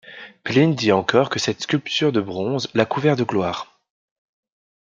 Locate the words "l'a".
2.73-2.85